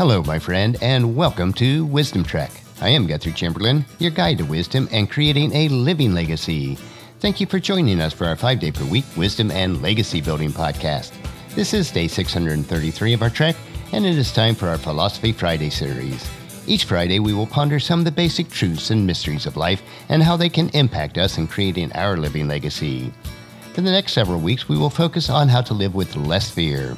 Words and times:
Hello, 0.00 0.22
my 0.22 0.38
friend, 0.38 0.78
and 0.80 1.14
welcome 1.14 1.52
to 1.52 1.84
Wisdom 1.84 2.24
Trek. 2.24 2.50
I 2.80 2.88
am 2.88 3.06
Guthrie 3.06 3.34
Chamberlain, 3.34 3.84
your 3.98 4.10
guide 4.10 4.38
to 4.38 4.46
wisdom 4.46 4.88
and 4.90 5.10
creating 5.10 5.54
a 5.54 5.68
living 5.68 6.14
legacy. 6.14 6.78
Thank 7.18 7.38
you 7.38 7.46
for 7.46 7.58
joining 7.58 8.00
us 8.00 8.14
for 8.14 8.24
our 8.24 8.34
five 8.34 8.60
day 8.60 8.72
per 8.72 8.86
week 8.86 9.04
wisdom 9.14 9.50
and 9.50 9.82
legacy 9.82 10.22
building 10.22 10.52
podcast. 10.52 11.12
This 11.54 11.74
is 11.74 11.90
day 11.90 12.08
633 12.08 13.12
of 13.12 13.20
our 13.20 13.28
trek, 13.28 13.56
and 13.92 14.06
it 14.06 14.16
is 14.16 14.32
time 14.32 14.54
for 14.54 14.68
our 14.68 14.78
Philosophy 14.78 15.32
Friday 15.32 15.68
series. 15.68 16.26
Each 16.66 16.84
Friday, 16.84 17.18
we 17.18 17.34
will 17.34 17.46
ponder 17.46 17.78
some 17.78 17.98
of 17.98 18.06
the 18.06 18.10
basic 18.10 18.48
truths 18.48 18.90
and 18.90 19.06
mysteries 19.06 19.44
of 19.44 19.58
life 19.58 19.82
and 20.08 20.22
how 20.22 20.34
they 20.34 20.48
can 20.48 20.70
impact 20.70 21.18
us 21.18 21.36
in 21.36 21.46
creating 21.46 21.92
our 21.92 22.16
living 22.16 22.48
legacy. 22.48 23.12
For 23.74 23.82
the 23.82 23.90
next 23.90 24.12
several 24.12 24.40
weeks, 24.40 24.66
we 24.66 24.78
will 24.78 24.88
focus 24.88 25.28
on 25.28 25.48
how 25.48 25.60
to 25.60 25.74
live 25.74 25.94
with 25.94 26.16
less 26.16 26.48
fear 26.48 26.96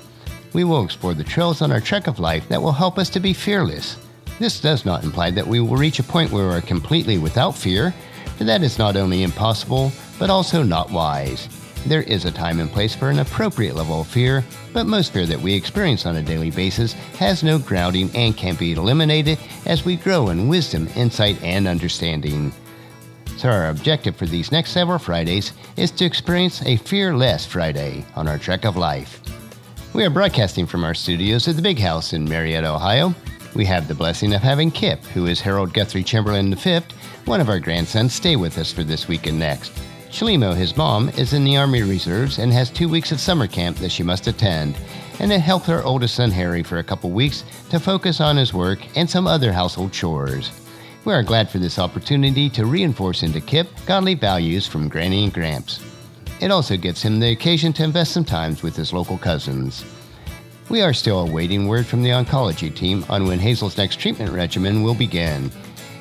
we 0.53 0.65
will 0.65 0.85
explore 0.85 1.15
the 1.15 1.25
trails 1.25 1.63
on 1.63 1.73
our 1.73 1.81
trek 1.81 2.07
of 2.07 2.19
life 2.19 2.49
that 2.49 2.61
will 2.61 2.73
help 2.73 2.99
us 2.99 3.11
to 3.11 3.21
be 3.21 3.33
fearless. 3.33 3.97
This 4.39 4.61
does 4.61 4.85
not 4.85 5.05
imply 5.05 5.31
that 5.31 5.47
we 5.47 5.61
will 5.61 5.77
reach 5.77 5.99
a 5.99 6.05
point 6.05 6.31
where 6.31 6.49
we 6.49 6.55
are 6.55 6.61
completely 6.61 7.19
without 7.19 7.55
fear, 7.55 7.95
for 8.37 8.45
that 8.45 8.63
is 8.63 8.79
not 8.79 8.97
only 8.97 9.23
impossible, 9.23 9.93
but 10.19 10.31
also 10.31 10.63
not 10.63 10.91
wise. 10.91 11.49
There 11.87 12.03
is 12.03 12.25
a 12.25 12.31
time 12.31 12.61
and 12.61 12.71
place 12.71 12.95
for 12.95 13.11
an 13.11 13.19
appropriate 13.19 13.75
level 13.75 14.03
of 14.03 14.07
fear, 14.07 14.45
but 14.73 14.87
most 14.87 15.13
fear 15.13 15.27
that 15.27 15.41
we 15.41 15.55
experience 15.55 16.07
on 16.07 16.17
a 16.17 16.23
daily 16.23 16.51
basis 16.51 16.93
has 17.19 17.43
no 17.43 17.59
grounding 17.59 18.11
and 18.15 18.37
can 18.37 18.55
be 18.55 18.73
eliminated 18.73 19.39
as 19.67 19.85
we 19.85 19.97
grow 19.97 20.29
in 20.29 20.49
wisdom, 20.49 20.89
insight, 20.95 21.43
and 21.43 21.67
understanding. 21.67 22.53
So, 23.37 23.49
our 23.49 23.71
objective 23.71 24.15
for 24.15 24.27
these 24.27 24.53
next 24.53 24.71
several 24.71 24.99
Fridays 24.99 25.53
is 25.77 25.91
to 25.93 26.05
experience 26.05 26.63
a 26.63 26.77
fearless 26.77 27.45
Friday 27.45 28.05
on 28.15 28.29
our 28.29 28.39
trek 28.39 28.65
of 28.65 28.77
life. 28.77 29.21
We 29.95 30.05
are 30.07 30.11
broadcasting 30.11 30.65
from 30.67 30.85
our 30.85 30.95
studios 30.95 31.47
at 31.49 31.57
the 31.57 31.61
Big 31.61 31.79
House 31.79 32.15
in 32.15 32.25
Marietta, 32.25 32.67
Ohio. 32.67 33.15
We 33.55 33.67
have 33.67 33.89
the 33.89 33.95
blessing 33.95 34.33
of 34.33 34.41
having 34.41 34.71
Kip, 34.71 35.05
who 35.05 35.27
is 35.27 35.39
Harold 35.39 35.75
Guthrie 35.75 36.03
Chamberlain 36.03 36.55
V, 36.55 36.81
one 37.27 37.43
of 37.43 37.51
our 37.51 37.61
grandsons, 37.61 38.15
stay 38.15 38.37
with 38.37 38.57
us 38.57 38.73
for 38.73 38.85
this 38.85 39.07
week 39.07 39.27
and 39.27 39.39
next. 39.39 39.71
Shalimo, 40.09 40.57
his 40.57 40.79
mom, 40.79 41.11
is 41.11 41.35
in 41.35 41.45
the 41.45 41.59
Army 41.59 41.83
Reserves 41.83 42.39
and 42.39 42.51
has 42.55 42.71
two 42.71 42.89
weeks 42.89 43.13
of 43.13 43.21
summer 43.21 43.47
camp 43.47 43.77
that 43.79 43.93
she 43.93 44.03
must 44.03 44.29
attend, 44.29 44.79
and 45.21 45.31
it 45.31 45.43
helped 45.43 45.67
her 45.67 45.85
oldest 45.85 46.15
son 46.15 46.31
Harry 46.31 46.63
for 46.63 46.79
a 46.79 46.85
couple 46.85 47.11
weeks 47.11 47.45
to 47.69 47.79
focus 47.79 48.19
on 48.19 48.39
his 48.39 48.55
work 48.55 48.79
and 48.97 49.11
some 49.11 49.27
other 49.27 49.53
household 49.53 49.93
chores. 49.93 50.51
We 51.05 51.13
are 51.13 51.23
glad 51.23 51.51
for 51.51 51.59
this 51.59 51.79
opportunity 51.79 52.49
to 52.51 52.65
reinforce 52.65 53.23
into 53.23 53.43
Kip 53.43 53.69
godly 53.85 54.15
values 54.15 54.67
from 54.67 54.89
Granny 54.89 55.25
and 55.25 55.35
Gramps. 55.35 55.92
It 56.43 56.51
also 56.51 56.77
gives 56.77 57.01
him 57.01 57.21
the 57.21 57.31
occasion 57.31 57.73
to 57.75 57.85
invest 57.85 58.11
some 58.11 58.25
time 58.25 58.57
with 58.65 58.75
his 58.75 58.93
local 58.93 59.17
cousins. 59.17 59.85
We 60.71 60.83
are 60.83 60.93
still 60.93 61.21
awaiting 61.21 61.69
word 61.69 61.87
from 61.87 62.03
the 62.03 62.11
oncology 62.11 62.75
team 62.75 63.05
on 63.09 63.29
when 63.29 63.39
Hazel's 63.39 63.79
next 63.79 64.01
treatment 64.01 64.33
regimen 64.33 64.83
will 64.83 64.97
begin. 64.97 65.53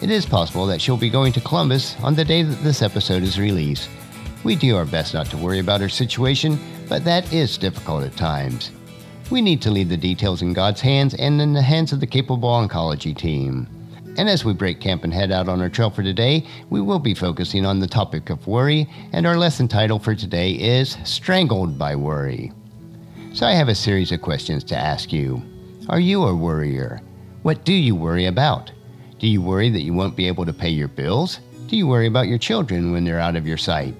It 0.01 0.09
is 0.09 0.25
possible 0.25 0.65
that 0.65 0.81
she'll 0.81 0.97
be 0.97 1.11
going 1.11 1.31
to 1.33 1.41
Columbus 1.41 1.95
on 2.01 2.15
the 2.15 2.25
day 2.25 2.41
that 2.41 2.63
this 2.63 2.81
episode 2.81 3.21
is 3.21 3.39
released. 3.39 3.87
We 4.43 4.55
do 4.55 4.75
our 4.77 4.85
best 4.85 5.13
not 5.13 5.27
to 5.27 5.37
worry 5.37 5.59
about 5.59 5.79
her 5.79 5.89
situation, 5.89 6.57
but 6.89 7.05
that 7.05 7.31
is 7.31 7.59
difficult 7.59 8.03
at 8.03 8.17
times. 8.17 8.71
We 9.29 9.43
need 9.43 9.61
to 9.61 9.69
leave 9.69 9.89
the 9.89 9.95
details 9.95 10.41
in 10.41 10.53
God's 10.53 10.81
hands 10.81 11.13
and 11.13 11.39
in 11.39 11.53
the 11.53 11.61
hands 11.61 11.93
of 11.93 11.99
the 11.99 12.07
capable 12.07 12.49
oncology 12.49 13.15
team. 13.15 13.67
And 14.17 14.29
as 14.29 14.43
we 14.43 14.53
break 14.53 14.81
camp 14.81 15.03
and 15.03 15.13
head 15.13 15.31
out 15.31 15.47
on 15.47 15.61
our 15.61 15.69
trail 15.69 15.89
for 15.89 16.03
today, 16.03 16.45
we 16.69 16.81
will 16.81 16.99
be 16.99 17.13
focusing 17.13 17.65
on 17.65 17.79
the 17.79 17.87
topic 17.87 18.29
of 18.29 18.45
worry, 18.45 18.89
and 19.13 19.25
our 19.25 19.37
lesson 19.37 19.69
title 19.69 19.99
for 19.99 20.15
today 20.15 20.51
is 20.51 20.97
Strangled 21.05 21.77
by 21.77 21.95
Worry. 21.95 22.51
So 23.33 23.47
I 23.47 23.53
have 23.53 23.69
a 23.69 23.75
series 23.75 24.11
of 24.11 24.21
questions 24.21 24.65
to 24.65 24.77
ask 24.77 25.13
you. 25.13 25.41
Are 25.87 25.99
you 25.99 26.23
a 26.23 26.35
worrier? 26.35 27.01
What 27.43 27.63
do 27.63 27.73
you 27.73 27.95
worry 27.95 28.25
about? 28.25 28.71
Do 29.17 29.27
you 29.27 29.41
worry 29.41 29.69
that 29.69 29.83
you 29.83 29.93
won't 29.93 30.17
be 30.17 30.27
able 30.27 30.45
to 30.45 30.53
pay 30.53 30.69
your 30.69 30.89
bills? 30.89 31.39
Do 31.67 31.77
you 31.77 31.87
worry 31.87 32.07
about 32.07 32.27
your 32.27 32.37
children 32.37 32.91
when 32.91 33.05
they're 33.05 33.19
out 33.19 33.37
of 33.37 33.47
your 33.47 33.57
sight? 33.57 33.95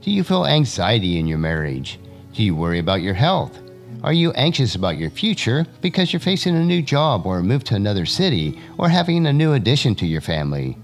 Do 0.00 0.10
you 0.10 0.24
feel 0.24 0.44
anxiety 0.44 1.18
in 1.18 1.28
your 1.28 1.38
marriage? 1.38 2.00
Do 2.32 2.42
you 2.42 2.56
worry 2.56 2.80
about 2.80 3.02
your 3.02 3.14
health? 3.14 3.60
Are 4.02 4.12
you 4.12 4.32
anxious 4.32 4.74
about 4.74 4.98
your 4.98 5.10
future 5.10 5.64
because 5.80 6.12
you're 6.12 6.18
facing 6.18 6.56
a 6.56 6.64
new 6.64 6.82
job 6.82 7.24
or 7.24 7.38
a 7.38 7.42
move 7.42 7.62
to 7.64 7.76
another 7.76 8.04
city 8.04 8.58
or 8.76 8.88
having 8.88 9.26
a 9.26 9.32
new 9.32 9.52
addition 9.52 9.94
to 9.96 10.06
your 10.06 10.20
family? 10.20 10.76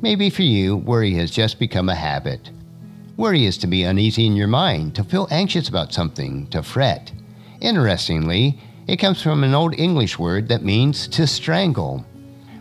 Maybe 0.00 0.30
for 0.30 0.40
you, 0.40 0.78
worry 0.78 1.12
has 1.14 1.30
just 1.30 1.58
become 1.58 1.90
a 1.90 1.94
habit. 1.94 2.50
Worry 3.18 3.44
is 3.44 3.58
to 3.58 3.66
be 3.66 3.82
uneasy 3.82 4.26
in 4.26 4.36
your 4.36 4.48
mind, 4.48 4.94
to 4.94 5.04
feel 5.04 5.28
anxious 5.30 5.68
about 5.68 5.92
something, 5.92 6.46
to 6.46 6.62
fret. 6.62 7.12
Interestingly, 7.60 8.58
it 8.86 8.96
comes 8.96 9.20
from 9.20 9.44
an 9.44 9.54
Old 9.54 9.78
English 9.78 10.18
word 10.18 10.48
that 10.48 10.64
means 10.64 11.06
to 11.08 11.26
strangle. 11.26 12.06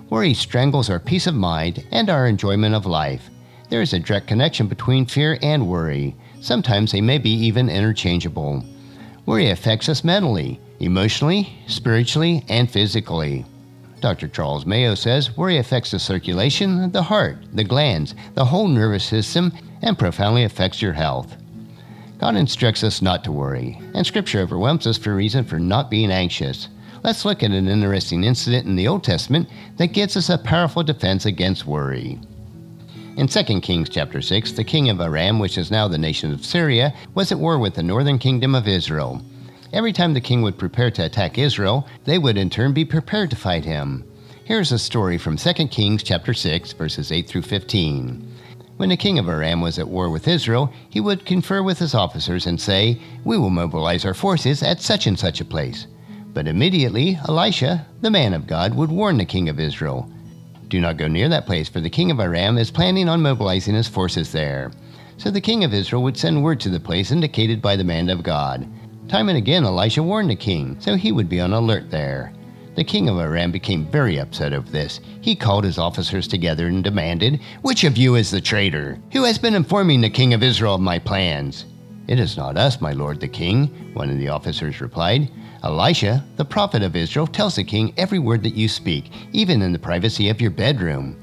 Worry 0.10 0.34
strangles 0.34 0.90
our 0.90 1.00
peace 1.00 1.26
of 1.26 1.36
mind 1.36 1.86
and 1.90 2.10
our 2.10 2.28
enjoyment 2.28 2.76
of 2.76 2.86
life. 2.86 3.30
There 3.70 3.82
is 3.82 3.94
a 3.94 4.00
direct 4.00 4.28
connection 4.28 4.68
between 4.68 5.06
fear 5.06 5.40
and 5.42 5.70
worry. 5.70 6.18
Sometimes 6.42 6.92
they 6.92 7.00
may 7.00 7.18
be 7.18 7.32
even 7.32 7.70
interchangeable. 7.70 8.66
Worry 9.26 9.50
affects 9.50 9.88
us 9.88 10.04
mentally, 10.04 10.60
emotionally, 10.80 11.54
spiritually, 11.68 12.44
and 12.50 12.70
physically. 12.70 13.46
Dr. 14.00 14.28
Charles 14.28 14.66
Mayo 14.66 14.96
says 14.96 15.38
worry 15.38 15.58
affects 15.58 15.92
the 15.92 16.00
circulation, 16.00 16.92
the 16.92 17.04
heart, 17.04 17.38
the 17.54 17.64
glands, 17.64 18.16
the 18.34 18.46
whole 18.46 18.68
nervous 18.68 19.04
system, 19.04 19.54
and 19.84 19.98
profoundly 19.98 20.44
affects 20.44 20.82
your 20.82 20.94
health. 20.94 21.38
God 22.18 22.36
instructs 22.36 22.84
us 22.84 23.02
not 23.02 23.24
to 23.24 23.32
worry, 23.32 23.80
and 23.94 24.06
Scripture 24.06 24.40
overwhelms 24.40 24.88
us 24.88 24.98
for 24.98 25.16
reason 25.16 25.44
for 25.44 25.60
not 25.60 25.92
being 25.92 26.12
anxious. 26.12 26.68
Let's 27.04 27.26
look 27.26 27.44
at 27.44 27.52
an 27.52 27.68
interesting 27.68 28.24
incident 28.24 28.66
in 28.66 28.76
the 28.76 28.88
Old 28.88 29.04
Testament 29.04 29.50
that 29.78 29.88
gives 29.88 30.18
us 30.18 30.30
a 30.30 30.38
powerful 30.38 30.84
defense 30.84 31.26
against 31.26 31.66
worry. 31.66 32.20
In 33.18 33.28
2 33.28 33.60
Kings 33.60 33.90
chapter 33.90 34.22
6, 34.22 34.54
the 34.54 34.64
king 34.64 34.90
of 34.90 35.02
Aram, 35.02 35.38
which 35.38 35.58
is 35.58 35.70
now 35.70 35.90
the 35.90 35.98
nation 35.98 36.32
of 36.32 36.46
Syria, 36.46 36.94
was 37.14 37.30
at 37.30 37.40
war 37.40 37.60
with 37.60 37.76
the 37.76 37.84
northern 37.84 38.18
kingdom 38.18 38.56
of 38.56 38.70
Israel. 38.70 39.22
Every 39.74 39.92
time 39.92 40.14
the 40.14 40.22
king 40.22 40.42
would 40.44 40.58
prepare 40.58 40.90
to 40.92 41.06
attack 41.06 41.38
Israel, 41.38 41.86
they 42.06 42.18
would 42.18 42.38
in 42.38 42.50
turn 42.50 42.72
be 42.72 42.86
prepared 42.86 43.30
to 43.32 43.36
fight 43.36 43.66
him. 43.66 44.06
Here's 44.46 44.72
a 44.72 44.80
story 44.80 45.18
from 45.18 45.36
2 45.36 45.68
Kings 45.68 46.04
chapter 46.04 46.34
6, 46.34 46.72
verses 46.72 47.12
8 47.12 47.28
through 47.28 47.42
15. 47.42 48.26
When 48.78 48.90
the 48.90 48.98
king 48.98 49.20
of 49.20 49.28
Aram 49.28 49.60
was 49.60 49.78
at 49.78 49.90
war 49.90 50.10
with 50.10 50.30
Israel, 50.30 50.72
he 50.90 51.02
would 51.02 51.26
confer 51.26 51.62
with 51.62 51.80
his 51.80 51.94
officers 51.94 52.48
and 52.48 52.62
say, 52.62 52.98
We 53.26 53.38
will 53.38 53.50
mobilize 53.50 54.06
our 54.06 54.14
forces 54.14 54.64
at 54.64 54.82
such 54.82 55.06
and 55.06 55.20
such 55.20 55.42
a 55.42 55.46
place. 55.46 55.86
But 56.34 56.48
immediately, 56.48 57.20
Elisha, 57.28 57.86
the 58.00 58.10
man 58.10 58.34
of 58.34 58.48
God, 58.48 58.74
would 58.74 58.90
warn 58.90 59.18
the 59.18 59.26
king 59.26 59.50
of 59.50 59.60
Israel 59.60 60.10
do 60.72 60.80
not 60.80 60.96
go 60.96 61.08
near 61.08 61.28
that 61.28 61.46
place, 61.46 61.68
for 61.68 61.82
the 61.82 61.90
king 61.90 62.10
of 62.12 62.20
Aram 62.22 62.58
is 62.58 62.72
planning 62.72 63.10
on 63.10 63.22
mobilizing 63.22 63.76
his 63.76 63.90
forces 63.90 64.32
there. 64.32 64.72
So 65.18 65.30
the 65.30 65.42
king 65.42 65.66
of 65.66 65.74
Israel 65.74 66.02
would 66.04 66.18
send 66.18 66.42
word 66.42 66.62
to 66.62 66.70
the 66.70 66.80
place 66.80 67.12
indicated 67.12 67.62
by 67.62 67.76
the 67.76 67.84
man 67.84 68.10
of 68.10 68.24
God. 68.24 68.66
Time 69.10 69.28
and 69.28 69.38
again 69.38 69.66
Elisha 69.66 70.02
warned 70.02 70.30
the 70.30 70.36
king, 70.36 70.78
so 70.80 70.96
he 70.96 71.12
would 71.12 71.28
be 71.28 71.42
on 71.42 71.52
alert 71.52 71.92
there. 71.92 72.32
The 72.76 72.86
king 72.86 73.10
of 73.10 73.20
Aram 73.20 73.52
became 73.52 73.92
very 73.92 74.18
upset 74.18 74.54
over 74.54 74.70
this. 74.70 75.02
He 75.20 75.36
called 75.36 75.66
his 75.66 75.78
officers 75.78 76.26
together 76.26 76.68
and 76.68 76.82
demanded, 76.82 77.42
Which 77.62 77.84
of 77.84 77.98
you 77.98 78.16
is 78.16 78.32
the 78.32 78.40
traitor? 78.40 78.98
Who 79.12 79.26
has 79.26 79.38
been 79.38 79.56
informing 79.56 80.00
the 80.00 80.10
king 80.10 80.34
of 80.34 80.42
Israel 80.42 80.76
of 80.76 80.82
my 80.82 81.00
plans? 81.00 81.66
It 82.08 82.18
is 82.18 82.38
not 82.38 82.56
us, 82.56 82.80
my 82.80 82.94
lord 82.94 83.20
the 83.20 83.28
king, 83.28 83.92
one 83.94 84.10
of 84.10 84.18
the 84.18 84.30
officers 84.30 84.80
replied. 84.80 85.30
Elisha, 85.64 86.26
the 86.38 86.46
prophet 86.46 86.82
of 86.82 86.96
Israel, 86.96 87.28
tells 87.28 87.56
the 87.56 87.64
king 87.64 87.94
every 87.98 88.20
word 88.20 88.42
that 88.44 88.56
you 88.56 88.68
speak, 88.68 89.12
even 89.32 89.62
in 89.62 89.72
the 89.72 89.80
privacy 89.80 90.30
of 90.30 90.42
your 90.42 90.50
bedroom. 90.50 91.16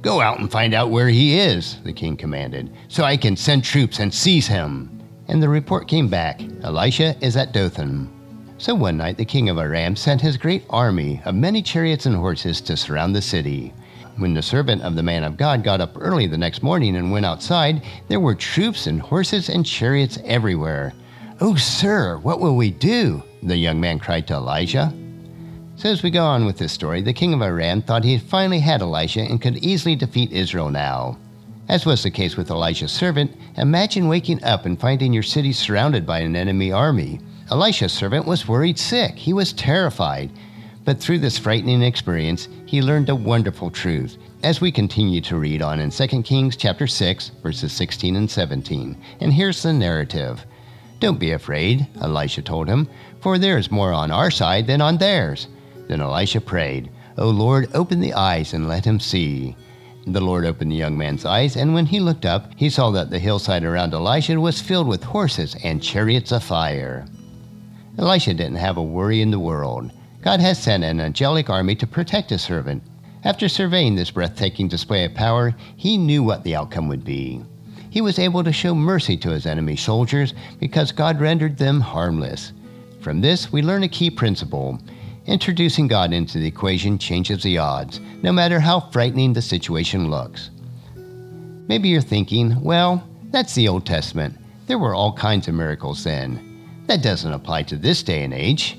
Go 0.00 0.20
out 0.20 0.38
and 0.38 0.50
find 0.50 0.72
out 0.72 0.90
where 0.90 1.08
he 1.08 1.38
is, 1.38 1.78
the 1.82 1.92
king 1.92 2.16
commanded, 2.16 2.70
so 2.88 3.04
I 3.04 3.16
can 3.16 3.36
send 3.36 3.64
troops 3.64 3.98
and 3.98 4.12
seize 4.12 4.46
him. 4.46 4.90
And 5.28 5.42
the 5.42 5.48
report 5.48 5.88
came 5.88 6.08
back 6.08 6.40
Elisha 6.62 7.16
is 7.20 7.36
at 7.36 7.52
Dothan. 7.52 8.10
So 8.58 8.74
one 8.74 8.96
night 8.96 9.18
the 9.18 9.24
king 9.24 9.50
of 9.50 9.58
Aram 9.58 9.96
sent 9.96 10.22
his 10.22 10.38
great 10.38 10.64
army 10.70 11.20
of 11.26 11.34
many 11.34 11.60
chariots 11.60 12.06
and 12.06 12.16
horses 12.16 12.62
to 12.62 12.76
surround 12.76 13.14
the 13.14 13.20
city. 13.20 13.74
When 14.16 14.32
the 14.32 14.40
servant 14.40 14.80
of 14.80 14.94
the 14.94 15.02
man 15.02 15.24
of 15.24 15.36
God 15.36 15.62
got 15.62 15.82
up 15.82 15.92
early 15.96 16.26
the 16.26 16.38
next 16.38 16.62
morning 16.62 16.96
and 16.96 17.12
went 17.12 17.26
outside, 17.26 17.82
there 18.08 18.20
were 18.20 18.34
troops 18.34 18.86
and 18.86 19.02
horses 19.02 19.50
and 19.50 19.66
chariots 19.66 20.18
everywhere. 20.24 20.94
Oh, 21.38 21.54
sir, 21.54 22.16
what 22.16 22.40
will 22.40 22.56
we 22.56 22.70
do? 22.70 23.22
The 23.46 23.56
young 23.56 23.80
man 23.80 23.98
cried 23.98 24.26
to 24.26 24.34
Elijah. 24.34 24.92
So, 25.76 25.90
as 25.90 26.02
we 26.02 26.10
go 26.10 26.24
on 26.24 26.46
with 26.46 26.58
this 26.58 26.72
story, 26.72 27.02
the 27.02 27.12
king 27.12 27.34
of 27.34 27.42
Aram 27.42 27.82
thought 27.82 28.04
he 28.04 28.14
had 28.14 28.22
finally 28.22 28.60
had 28.60 28.82
Elisha 28.82 29.20
and 29.20 29.40
could 29.40 29.58
easily 29.58 29.94
defeat 29.94 30.32
Israel 30.32 30.70
now. 30.70 31.18
As 31.68 31.84
was 31.84 32.02
the 32.02 32.10
case 32.10 32.36
with 32.36 32.50
Elijah's 32.50 32.92
servant, 32.92 33.36
imagine 33.56 34.08
waking 34.08 34.42
up 34.42 34.66
and 34.66 34.80
finding 34.80 35.12
your 35.12 35.22
city 35.22 35.52
surrounded 35.52 36.06
by 36.06 36.20
an 36.20 36.36
enemy 36.36 36.72
army. 36.72 37.20
Elisha's 37.50 37.92
servant 37.92 38.24
was 38.24 38.48
worried 38.48 38.78
sick. 38.78 39.16
He 39.16 39.32
was 39.32 39.52
terrified. 39.52 40.30
But 40.84 41.00
through 41.00 41.18
this 41.18 41.38
frightening 41.38 41.82
experience, 41.82 42.48
he 42.64 42.80
learned 42.80 43.08
a 43.08 43.14
wonderful 43.14 43.70
truth 43.70 44.16
as 44.44 44.60
we 44.60 44.70
continue 44.70 45.20
to 45.22 45.36
read 45.36 45.60
on 45.60 45.80
in 45.80 45.90
2 45.90 46.22
Kings 46.22 46.56
chapter 46.56 46.86
6 46.86 47.32
verses 47.42 47.72
16 47.72 48.16
and 48.16 48.30
17. 48.30 48.96
And 49.20 49.32
here's 49.32 49.62
the 49.62 49.72
narrative. 49.72 50.46
Don't 50.98 51.18
be 51.18 51.32
afraid, 51.32 51.86
Elisha 52.00 52.42
told 52.42 52.68
him, 52.68 52.88
for 53.20 53.38
there 53.38 53.58
is 53.58 53.70
more 53.70 53.92
on 53.92 54.10
our 54.10 54.30
side 54.30 54.66
than 54.66 54.80
on 54.80 54.98
theirs. 54.98 55.48
Then 55.88 56.00
Elisha 56.00 56.40
prayed, 56.40 56.90
O 57.18 57.28
Lord, 57.30 57.68
open 57.74 58.00
the 58.00 58.14
eyes 58.14 58.52
and 58.52 58.68
let 58.68 58.84
him 58.84 59.00
see. 59.00 59.56
The 60.06 60.20
Lord 60.20 60.44
opened 60.44 60.70
the 60.70 60.76
young 60.76 60.96
man's 60.96 61.24
eyes, 61.24 61.56
and 61.56 61.74
when 61.74 61.86
he 61.86 61.98
looked 61.98 62.24
up, 62.24 62.52
he 62.54 62.70
saw 62.70 62.90
that 62.90 63.10
the 63.10 63.18
hillside 63.18 63.64
around 63.64 63.92
Elisha 63.92 64.38
was 64.38 64.60
filled 64.60 64.86
with 64.86 65.02
horses 65.02 65.56
and 65.64 65.82
chariots 65.82 66.30
of 66.30 66.44
fire. 66.44 67.06
Elisha 67.98 68.34
didn't 68.34 68.56
have 68.56 68.76
a 68.76 68.82
worry 68.82 69.22
in 69.22 69.30
the 69.30 69.38
world. 69.38 69.90
God 70.22 70.40
has 70.40 70.62
sent 70.62 70.84
an 70.84 71.00
angelic 71.00 71.48
army 71.48 71.74
to 71.76 71.86
protect 71.86 72.30
his 72.30 72.42
servant. 72.42 72.82
After 73.24 73.48
surveying 73.48 73.96
this 73.96 74.10
breathtaking 74.10 74.68
display 74.68 75.04
of 75.04 75.14
power, 75.14 75.54
he 75.76 75.96
knew 75.96 76.22
what 76.22 76.44
the 76.44 76.54
outcome 76.54 76.88
would 76.88 77.04
be. 77.04 77.42
He 77.90 78.00
was 78.00 78.18
able 78.18 78.44
to 78.44 78.52
show 78.52 78.74
mercy 78.74 79.16
to 79.16 79.30
his 79.30 79.46
enemy 79.46 79.74
soldiers 79.74 80.34
because 80.60 80.92
God 80.92 81.20
rendered 81.20 81.56
them 81.56 81.80
harmless. 81.80 82.52
From 83.06 83.20
this, 83.20 83.52
we 83.52 83.62
learn 83.62 83.84
a 83.84 83.88
key 83.88 84.10
principle 84.10 84.80
Introducing 85.26 85.86
God 85.86 86.12
into 86.12 86.38
the 86.38 86.48
equation 86.48 86.98
changes 86.98 87.40
the 87.40 87.56
odds, 87.56 88.00
no 88.20 88.32
matter 88.32 88.58
how 88.58 88.80
frightening 88.80 89.32
the 89.32 89.42
situation 89.42 90.10
looks. 90.10 90.50
Maybe 91.68 91.88
you're 91.88 92.00
thinking, 92.00 92.60
well, 92.64 93.08
that's 93.30 93.54
the 93.54 93.68
Old 93.68 93.86
Testament. 93.86 94.36
There 94.66 94.80
were 94.80 94.92
all 94.92 95.12
kinds 95.12 95.46
of 95.46 95.54
miracles 95.54 96.02
then. 96.02 96.82
That 96.88 97.00
doesn't 97.04 97.32
apply 97.32 97.62
to 97.64 97.76
this 97.76 98.02
day 98.02 98.24
and 98.24 98.34
age. 98.34 98.76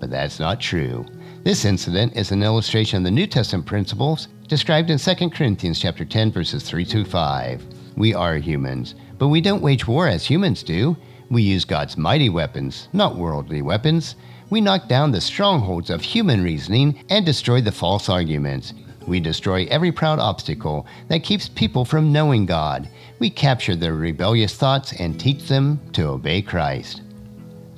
But 0.00 0.10
that's 0.10 0.40
not 0.40 0.60
true. 0.60 1.06
This 1.44 1.64
incident 1.64 2.16
is 2.16 2.32
an 2.32 2.42
illustration 2.42 2.96
of 2.96 3.04
the 3.04 3.12
New 3.12 3.28
Testament 3.28 3.66
principles 3.66 4.26
described 4.48 4.90
in 4.90 4.98
2 4.98 5.30
Corinthians 5.30 5.78
chapter 5.78 6.04
10 6.04 6.32
verses 6.32 6.64
3 6.64 6.84
to 6.86 7.04
5. 7.04 7.64
We 7.96 8.12
are 8.12 8.38
humans, 8.38 8.96
but 9.18 9.28
we 9.28 9.40
don't 9.40 9.62
wage 9.62 9.86
war 9.86 10.08
as 10.08 10.26
humans 10.26 10.64
do. 10.64 10.96
We 11.30 11.42
use 11.42 11.64
God's 11.64 11.96
mighty 11.96 12.28
weapons, 12.28 12.88
not 12.92 13.16
worldly 13.16 13.62
weapons 13.62 14.14
we 14.50 14.62
knock 14.62 14.88
down 14.88 15.12
the 15.12 15.20
strongholds 15.20 15.90
of 15.90 16.00
human 16.00 16.42
reasoning 16.42 17.04
and 17.10 17.26
destroy 17.26 17.60
the 17.60 17.72
false 17.72 18.08
arguments. 18.08 18.72
We 19.06 19.20
destroy 19.20 19.66
every 19.70 19.92
proud 19.92 20.18
obstacle 20.18 20.86
that 21.08 21.22
keeps 21.22 21.50
people 21.50 21.84
from 21.84 22.12
knowing 22.12 22.46
God. 22.46 22.88
We 23.18 23.28
capture 23.28 23.76
their 23.76 23.94
rebellious 23.94 24.54
thoughts 24.54 24.94
and 24.94 25.20
teach 25.20 25.48
them 25.48 25.80
to 25.92 26.08
obey 26.08 26.40
Christ. 26.40 27.02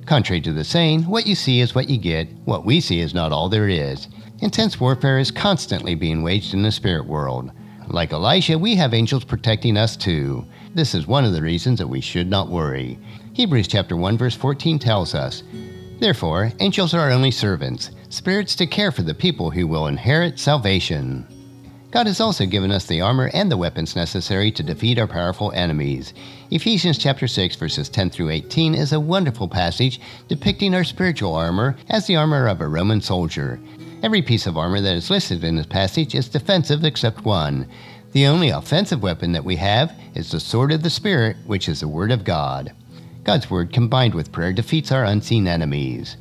Contrary 0.06 0.40
to 0.42 0.52
the 0.52 0.64
saying, 0.64 1.02
what 1.02 1.26
you 1.26 1.34
see 1.34 1.60
is 1.60 1.74
what 1.74 1.90
you 1.90 1.98
get, 1.98 2.28
what 2.44 2.64
we 2.64 2.80
see 2.80 3.00
is 3.00 3.14
not 3.14 3.32
all 3.32 3.48
there 3.48 3.68
is. 3.68 4.06
Intense 4.40 4.78
warfare 4.78 5.18
is 5.18 5.30
constantly 5.30 5.94
being 5.94 6.22
waged 6.22 6.54
in 6.54 6.62
the 6.62 6.72
spirit 6.72 7.06
world. 7.06 7.50
Like 7.88 8.12
Elisha, 8.12 8.56
we 8.56 8.76
have 8.76 8.94
angels 8.94 9.24
protecting 9.24 9.76
us 9.76 9.96
too. 9.96 10.44
This 10.74 10.94
is 10.94 11.08
one 11.08 11.24
of 11.24 11.32
the 11.32 11.42
reasons 11.42 11.78
that 11.80 11.88
we 11.88 12.00
should 12.00 12.30
not 12.30 12.48
worry. 12.48 12.98
Hebrews 13.32 13.68
chapter 13.68 13.96
1 13.96 14.18
verse 14.18 14.34
14 14.34 14.80
tells 14.80 15.14
us, 15.14 15.44
Therefore, 16.00 16.52
angels 16.58 16.94
are 16.94 17.10
only 17.10 17.30
servants, 17.30 17.92
spirits 18.08 18.56
to 18.56 18.66
care 18.66 18.90
for 18.90 19.02
the 19.02 19.14
people 19.14 19.50
who 19.50 19.68
will 19.68 19.86
inherit 19.86 20.38
salvation. 20.38 21.26
God 21.92 22.06
has 22.06 22.20
also 22.20 22.44
given 22.44 22.72
us 22.72 22.86
the 22.86 23.00
armor 23.00 23.30
and 23.32 23.50
the 23.50 23.56
weapons 23.56 23.94
necessary 23.94 24.50
to 24.52 24.64
defeat 24.64 24.98
our 24.98 25.06
powerful 25.06 25.52
enemies. 25.52 26.12
Ephesians 26.50 26.98
chapter 26.98 27.28
6 27.28 27.54
verses 27.54 27.88
10 27.88 28.10
through 28.10 28.30
18 28.30 28.74
is 28.74 28.92
a 28.92 29.00
wonderful 29.00 29.46
passage 29.46 30.00
depicting 30.26 30.74
our 30.74 30.84
spiritual 30.84 31.34
armor 31.34 31.76
as 31.88 32.06
the 32.06 32.16
armor 32.16 32.48
of 32.48 32.60
a 32.60 32.68
Roman 32.68 33.00
soldier. 33.00 33.60
Every 34.02 34.22
piece 34.22 34.48
of 34.48 34.56
armor 34.56 34.80
that 34.80 34.96
is 34.96 35.10
listed 35.10 35.44
in 35.44 35.54
this 35.54 35.66
passage 35.66 36.16
is 36.16 36.28
defensive 36.28 36.84
except 36.84 37.24
one. 37.24 37.68
The 38.10 38.26
only 38.26 38.48
offensive 38.48 39.04
weapon 39.04 39.30
that 39.32 39.44
we 39.44 39.54
have 39.56 39.92
is 40.16 40.32
the 40.32 40.40
sword 40.40 40.72
of 40.72 40.82
the 40.82 40.90
Spirit, 40.90 41.36
which 41.46 41.68
is 41.68 41.78
the 41.78 41.88
Word 41.88 42.10
of 42.10 42.24
God. 42.24 42.72
God's 43.24 43.50
word 43.50 43.72
combined 43.72 44.14
with 44.14 44.32
prayer 44.32 44.52
defeats 44.52 44.90
our 44.90 45.04
unseen 45.04 45.46
enemies. 45.46 46.16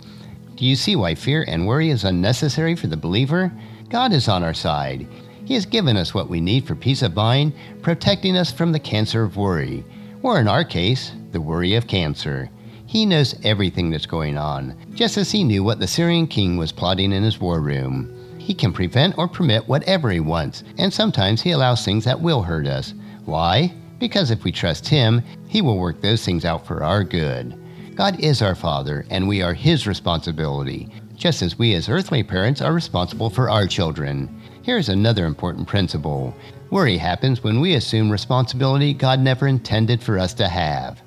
Do 0.56 0.66
you 0.66 0.76
see 0.76 0.96
why 0.96 1.16
fear 1.16 1.46
and 1.48 1.66
worry 1.66 1.90
is 1.90 2.04
unnecessary 2.04 2.76
for 2.76 2.88
the 2.88 2.98
believer? 2.98 3.52
God 3.90 4.12
is 4.12 4.28
on 4.28 4.44
our 4.44 4.54
side. 4.54 5.08
He 5.46 5.54
has 5.54 5.66
given 5.66 5.98
us 5.98 6.14
what 6.14 6.30
we 6.30 6.42
need 6.42 6.68
for 6.68 6.76
peace 6.76 7.02
of 7.02 7.16
mind, 7.16 7.54
protecting 7.82 8.38
us 8.38 8.52
from 8.52 8.72
the 8.72 8.80
cancer 8.80 9.24
of 9.24 9.38
worry, 9.38 9.84
or 10.22 10.40
in 10.40 10.48
our 10.48 10.64
case, 10.64 11.14
the 11.32 11.42
worry 11.42 11.76
of 11.76 11.88
cancer. 11.88 12.50
He 12.86 13.06
knows 13.06 13.36
everything 13.44 13.90
that's 13.90 14.06
going 14.06 14.38
on, 14.38 14.76
just 14.94 15.18
as 15.18 15.32
he 15.32 15.44
knew 15.44 15.64
what 15.64 15.80
the 15.80 15.88
Syrian 15.88 16.28
king 16.28 16.58
was 16.58 16.72
plotting 16.72 17.14
in 17.14 17.24
his 17.24 17.40
war 17.40 17.62
room. 17.62 18.14
He 18.38 18.54
can 18.54 18.74
prevent 18.74 19.18
or 19.18 19.28
permit 19.28 19.68
whatever 19.68 20.12
he 20.12 20.20
wants, 20.20 20.64
and 20.78 20.94
sometimes 20.94 21.42
he 21.42 21.52
allows 21.52 21.86
things 21.86 22.04
that 22.06 22.20
will 22.20 22.42
hurt 22.42 22.68
us. 22.68 22.94
Why? 23.26 23.74
Because 24.00 24.32
if 24.32 24.44
we 24.44 24.52
trust 24.52 24.88
Him, 24.88 25.22
He 25.48 25.62
will 25.62 25.78
work 25.78 26.02
those 26.02 26.24
things 26.24 26.46
out 26.46 26.66
for 26.66 26.84
our 26.84 27.04
good. 27.04 27.56
God 27.96 28.20
is 28.22 28.42
our 28.42 28.56
Father, 28.56 29.06
and 29.10 29.28
we 29.28 29.42
are 29.42 29.54
His 29.54 29.86
responsibility, 29.86 30.90
just 31.16 31.42
as 31.42 31.60
we 31.60 31.74
as 31.76 31.90
earthly 31.90 32.24
parents 32.24 32.62
are 32.62 32.74
responsible 32.74 33.30
for 33.30 33.50
our 33.50 33.68
children. 33.68 34.42
Here's 34.64 34.90
another 34.90 35.26
important 35.26 35.68
principle 35.68 36.34
worry 36.72 36.98
happens 36.98 37.44
when 37.44 37.60
we 37.60 37.74
assume 37.74 38.12
responsibility 38.12 38.94
God 38.94 39.20
never 39.20 39.48
intended 39.48 40.02
for 40.02 40.18
us 40.18 40.34
to 40.36 40.48
have. 40.48 41.02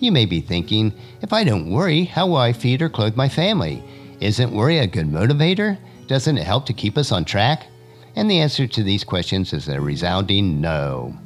You 0.00 0.12
may 0.12 0.26
be 0.26 0.40
thinking, 0.40 0.92
if 1.22 1.32
I 1.32 1.42
don't 1.42 1.72
worry, 1.72 2.04
how 2.04 2.28
will 2.28 2.36
I 2.36 2.52
feed 2.52 2.82
or 2.82 2.88
clothe 2.88 3.16
my 3.16 3.28
family? 3.28 3.82
Isn't 4.20 4.52
worry 4.52 4.78
a 4.78 4.86
good 4.86 5.08
motivator? 5.08 5.78
Doesn't 6.06 6.38
it 6.38 6.44
help 6.44 6.66
to 6.66 6.72
keep 6.72 6.96
us 6.96 7.10
on 7.10 7.24
track? 7.24 7.66
And 8.14 8.30
the 8.30 8.40
answer 8.40 8.66
to 8.66 8.82
these 8.82 9.02
questions 9.02 9.52
is 9.52 9.68
a 9.68 9.80
resounding 9.80 10.60
no. 10.60 11.16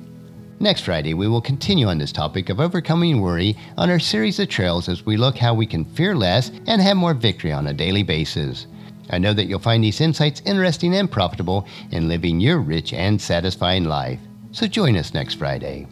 Next 0.63 0.83
Friday, 0.83 1.13
we 1.13 1.27
will 1.27 1.41
continue 1.41 1.89
on 1.89 1.99
this 1.99 2.13
topic 2.13 2.49
of 2.49 2.61
overcoming 2.61 3.21
worry 3.21 3.57
on 3.77 3.91
our 3.91 3.99
series 3.99 4.39
of 4.39 4.49
trails 4.49 4.89
as 4.89 5.05
we 5.05 5.17
look 5.17 5.37
how 5.37 5.55
we 5.55 5.67
can 5.67 5.85
fear 5.85 6.15
less 6.15 6.53
and 6.69 6.81
have 6.81 6.97
more 6.97 7.15
victory 7.15 7.51
on 7.51 7.67
a 7.67 7.75
daily 7.75 8.05
basis. 8.05 8.69
I 9.11 9.19
know 9.19 9.35
that 9.35 9.47
you'll 9.47 9.59
find 9.59 9.83
these 9.83 10.01
insights 10.01 10.41
interesting 10.45 10.95
and 10.95 11.11
profitable 11.11 11.67
in 11.91 12.07
living 12.07 12.39
your 12.39 12.61
rich 12.61 12.93
and 12.93 13.21
satisfying 13.21 13.87
life. 13.87 14.21
So 14.53 14.69
join 14.69 14.97
us 14.97 15.13
next 15.13 15.35
Friday. 15.35 15.89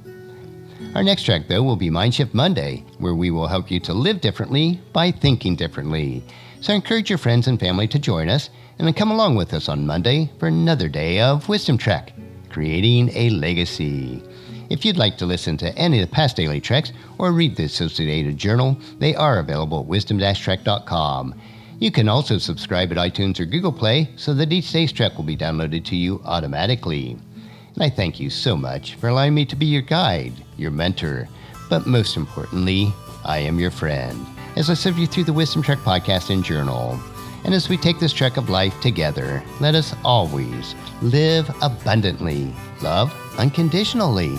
Our 0.94 1.02
next 1.02 1.24
track, 1.24 1.48
though, 1.48 1.64
will 1.64 1.74
be 1.74 1.90
Mindshift 1.90 2.32
Monday, 2.32 2.84
where 2.98 3.16
we 3.16 3.32
will 3.32 3.48
help 3.48 3.72
you 3.72 3.80
to 3.80 3.92
live 3.92 4.20
differently 4.20 4.80
by 4.92 5.10
thinking 5.10 5.56
differently. 5.56 6.22
So 6.60 6.72
encourage 6.72 7.10
your 7.10 7.18
friends 7.18 7.48
and 7.48 7.58
family 7.58 7.88
to 7.88 7.98
join 7.98 8.28
us 8.28 8.50
and 8.78 8.94
come 8.94 9.10
along 9.10 9.34
with 9.34 9.52
us 9.52 9.68
on 9.68 9.84
Monday 9.84 10.30
for 10.38 10.46
another 10.46 10.86
day 10.86 11.18
of 11.18 11.48
Wisdom 11.48 11.76
Trek, 11.76 12.12
creating 12.50 13.10
a 13.14 13.30
legacy. 13.30 14.22
If 14.70 14.84
you'd 14.84 14.96
like 14.96 15.18
to 15.18 15.26
listen 15.26 15.56
to 15.58 15.76
any 15.76 16.00
of 16.00 16.08
the 16.08 16.14
past 16.14 16.36
daily 16.36 16.60
treks 16.60 16.92
or 17.18 17.32
read 17.32 17.56
the 17.56 17.64
Associated 17.64 18.38
Journal, 18.38 18.78
they 19.00 19.16
are 19.16 19.40
available 19.40 19.80
at 19.80 19.86
wisdom-trek.com. 19.86 21.34
You 21.80 21.90
can 21.90 22.08
also 22.08 22.38
subscribe 22.38 22.92
at 22.92 22.98
iTunes 22.98 23.40
or 23.40 23.46
Google 23.46 23.72
Play 23.72 24.10
so 24.14 24.32
that 24.34 24.52
each 24.52 24.70
day's 24.70 24.92
trek 24.92 25.16
will 25.16 25.24
be 25.24 25.36
downloaded 25.36 25.84
to 25.86 25.96
you 25.96 26.22
automatically. 26.24 27.16
And 27.74 27.82
I 27.82 27.90
thank 27.90 28.20
you 28.20 28.30
so 28.30 28.56
much 28.56 28.94
for 28.94 29.08
allowing 29.08 29.34
me 29.34 29.44
to 29.46 29.56
be 29.56 29.66
your 29.66 29.82
guide, 29.82 30.34
your 30.56 30.70
mentor, 30.70 31.28
but 31.68 31.88
most 31.88 32.16
importantly, 32.16 32.92
I 33.24 33.38
am 33.38 33.58
your 33.58 33.72
friend 33.72 34.24
as 34.54 34.70
I 34.70 34.74
serve 34.74 34.98
you 34.98 35.08
through 35.08 35.24
the 35.24 35.32
Wisdom 35.32 35.62
Trek 35.62 35.78
podcast 35.78 36.30
and 36.30 36.44
journal. 36.44 37.00
And 37.44 37.54
as 37.54 37.68
we 37.68 37.76
take 37.76 37.98
this 37.98 38.12
trek 38.12 38.36
of 38.36 38.50
life 38.50 38.78
together, 38.80 39.42
let 39.60 39.74
us 39.74 39.96
always 40.04 40.76
live 41.02 41.50
abundantly, 41.60 42.54
love 42.82 43.12
unconditionally, 43.38 44.38